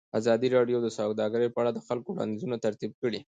ازادي 0.19 0.47
راډیو 0.57 0.77
د 0.81 0.87
سوداګري 0.97 1.47
په 1.51 1.59
اړه 1.61 1.71
د 1.73 1.79
خلکو 1.87 2.07
وړاندیزونه 2.11 2.55
ترتیب 2.65 2.91
کړي. 3.01 3.19